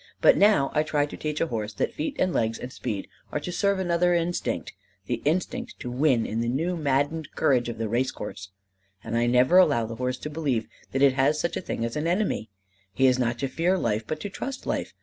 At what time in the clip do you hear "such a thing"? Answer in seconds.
11.39-11.85